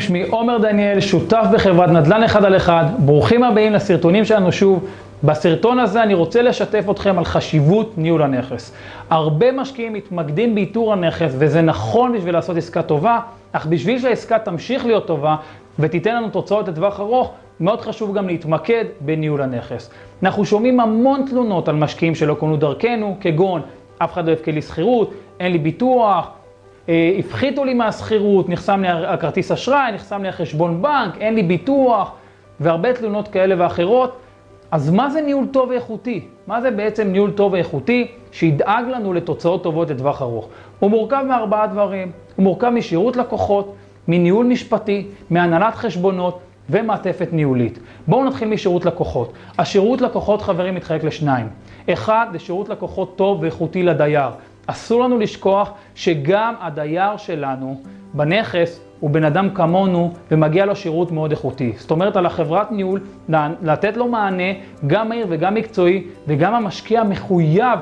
[0.00, 2.84] שמי עומר דניאל, שותף בחברת נדל"ן אחד על אחד.
[2.98, 4.86] ברוכים הבאים לסרטונים שלנו שוב.
[5.24, 8.72] בסרטון הזה אני רוצה לשתף אתכם על חשיבות ניהול הנכס.
[9.10, 13.18] הרבה משקיעים מתמקדים באיתור הנכס, וזה נכון בשביל לעשות עסקה טובה,
[13.52, 15.36] אך בשביל שהעסקה תמשיך להיות טובה
[15.78, 19.90] ותיתן לנו תוצאות לטווח ארוך, מאוד חשוב גם להתמקד בניהול הנכס.
[20.22, 23.62] אנחנו שומעים המון תלונות על משקיעים שלא קונו דרכנו, כגון
[23.98, 26.30] אף אחד לא יבכה לי שכירות, אין לי ביטוח,
[27.18, 32.12] הפחיתו לי מהשכירות, נחסם לי הכרטיס אשראי, נחסם לי החשבון בנק, אין לי ביטוח,
[32.60, 34.16] והרבה תלונות כאלה ואחרות.
[34.70, 36.24] אז מה זה ניהול טוב ואיכותי?
[36.46, 40.48] מה זה בעצם ניהול טוב ואיכותי שידאג לנו לתוצאות טובות לטווח ארוך?
[40.78, 42.12] הוא מורכב מארבעה דברים.
[42.36, 43.74] הוא מורכב משירות לקוחות,
[44.08, 47.78] מניהול משפטי, מהנהלת חשבונות ומעטפת ניהולית.
[48.06, 49.32] בואו נתחיל משירות לקוחות.
[49.58, 51.48] השירות לקוחות, חברים, מתחלק לשניים.
[51.90, 54.30] אחד, זה שירות לקוחות טוב ואיכותי לדייר.
[54.70, 57.80] אסור לנו לשכוח שגם הדייר שלנו
[58.14, 61.72] בנכס הוא בן אדם כמונו ומגיע לו שירות מאוד איכותי.
[61.76, 63.00] זאת אומרת, על החברת ניהול
[63.62, 64.52] לתת לו מענה
[64.86, 67.78] גם מהיר וגם מקצועי, וגם המשקיע מחויב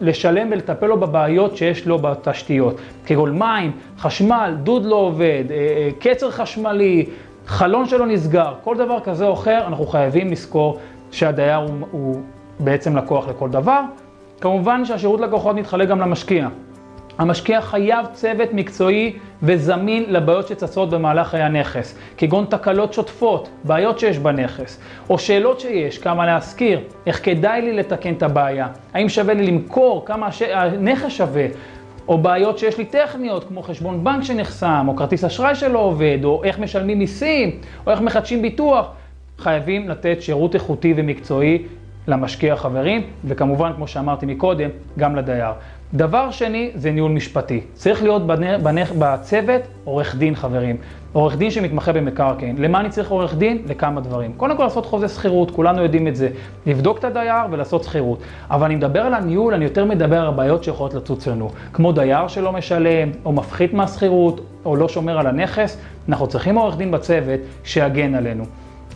[0.00, 2.80] לשלם ולטפל לו בבעיות שיש לו בתשתיות.
[3.06, 7.06] כגון מים, חשמל, דוד לא עובד, אה, אה, קצר חשמלי,
[7.46, 10.78] חלון שלו נסגר, כל דבר כזה או אחר, אנחנו חייבים לזכור
[11.10, 12.20] שהדייר הוא, הוא
[12.60, 13.80] בעצם לקוח לכל דבר.
[14.40, 16.48] כמובן שהשירות לקוחות מתחלק גם למשקיע.
[17.18, 24.18] המשקיע חייב צוות מקצועי וזמין לבעיות שצצות במהלך חיי הנכס, כגון תקלות שוטפות, בעיות שיש
[24.18, 29.46] בנכס, או שאלות שיש, כמה להשכיר, איך כדאי לי לתקן את הבעיה, האם שווה לי
[29.46, 30.42] למכור, כמה הש...
[30.42, 31.46] הנכס שווה,
[32.08, 36.44] או בעיות שיש לי טכניות, כמו חשבון בנק שנחסם, או כרטיס אשראי שלא עובד, או
[36.44, 37.50] איך משלמים מיסים,
[37.86, 38.86] או איך מחדשים ביטוח.
[39.38, 41.62] חייבים לתת שירות איכותי ומקצועי
[42.08, 45.52] למשקיע חברים, וכמובן, כמו שאמרתי מקודם, גם לדייר.
[45.94, 47.60] דבר שני זה ניהול משפטי.
[47.74, 48.62] צריך להיות בנ...
[48.62, 48.82] בנ...
[48.98, 50.76] בצוות עורך דין חברים.
[51.12, 52.56] עורך דין שמתמחה במקרקעין.
[52.58, 53.62] למה אני צריך עורך דין?
[53.66, 54.32] לכמה דברים.
[54.36, 56.28] קודם כל לעשות חוזה שכירות, כולנו יודעים את זה.
[56.66, 58.18] לבדוק את הדייר ולעשות שכירות.
[58.50, 61.50] אבל אני מדבר על הניהול, אני יותר מדבר על הבעיות שיכולות לצוץ לנו.
[61.72, 65.78] כמו דייר שלא משלם, או מפחית מהשכירות, או לא שומר על הנכס.
[66.08, 68.44] אנחנו צריכים עורך דין בצוות שיגן עלינו.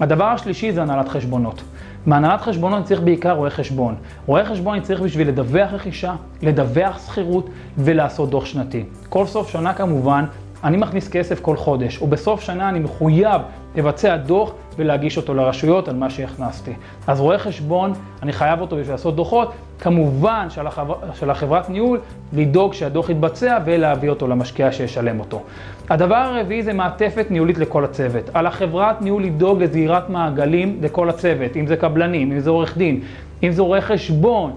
[0.01, 1.63] הדבר השלישי זה הנהלת חשבונות.
[2.07, 3.95] מהנהלת חשבונות אני צריך בעיקר רואה חשבון.
[4.27, 7.49] רואה חשבון אני צריך בשביל לדווח רכישה, לדווח שכירות
[7.79, 8.85] ולעשות דוח שנתי.
[9.09, 10.25] כל סוף שנה כמובן,
[10.65, 13.41] אני מכניס כסף כל חודש, ובסוף שנה אני מחויב
[13.77, 16.73] לבצע דוח ולהגיש אותו לרשויות על מה שהכנסתי.
[17.07, 17.93] אז רואה חשבון,
[18.23, 20.95] אני חייב אותו בשביל לעשות דוחות, כמובן של, החבר...
[21.15, 22.01] של החברת ניהול,
[22.33, 25.43] לדאוג שהדוח יתבצע ולהביא אותו למשקיע שישלם אותו.
[25.91, 28.31] הדבר הרביעי זה מעטפת ניהולית לכל הצוות.
[28.35, 33.01] על החברת ניהול לדאוג לזהירת מעגלים לכל הצוות, אם זה קבלנים, אם זה עורך דין,
[33.43, 34.53] אם זה רואה חשבון.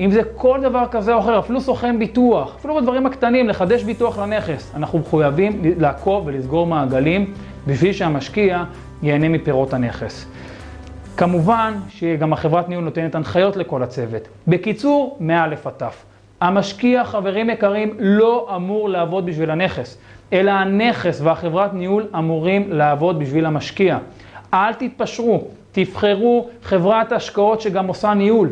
[0.00, 4.18] אם זה כל דבר כזה או אחר, אפילו סוכן ביטוח, אפילו בדברים הקטנים, לחדש ביטוח
[4.18, 7.34] לנכס, אנחנו מחויבים לעקוב ולסגור מעגלים
[7.66, 8.64] בשביל שהמשקיע
[9.02, 10.26] ייהנה מפירות הנכס.
[11.16, 14.28] כמובן שגם החברת ניהול נותנת הנחיות לכל הצוות.
[14.48, 15.82] בקיצור, מא' עד ת'.
[16.40, 19.98] המשקיע, חברים יקרים, לא אמור לעבוד בשביל הנכס,
[20.32, 23.98] אלא הנכס והחברת ניהול אמורים לעבוד בשביל המשקיע.
[24.54, 28.48] אל תתפשרו, תבחרו חברת השקעות שגם עושה ניהול.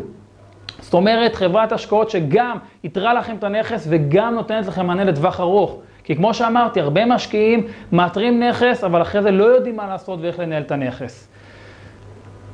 [0.87, 5.79] זאת אומרת, חברת השקעות שגם יתרה לכם את הנכס וגם נותנת לכם מענה לטווח ארוך.
[6.05, 10.39] כי כמו שאמרתי, הרבה משקיעים מאתרים נכס, אבל אחרי זה לא יודעים מה לעשות ואיך
[10.39, 11.29] לנהל את הנכס.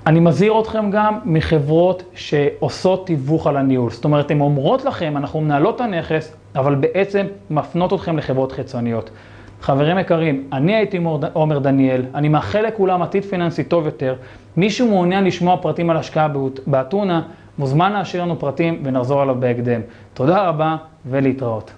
[0.06, 3.90] אני מזהיר אתכם גם מחברות שעושות תיווך על הניהול.
[3.90, 9.10] זאת אומרת, הן אומרות לכם, אנחנו מנהלות את הנכס, אבל בעצם מפנות אתכם לחברות חיצוניות.
[9.60, 11.00] חברים יקרים, אני הייתי
[11.32, 14.14] עומר דניאל, אני מאחל לכולם עתיד פיננסי טוב יותר.
[14.56, 16.28] מישהו מעוניין לשמוע פרטים על השקעה
[16.66, 17.22] באתונה,
[17.58, 19.80] מוזמן להשאיר לנו פרטים ונחזור עליו בהקדם.
[20.14, 20.76] תודה רבה
[21.06, 21.72] ולהתראות.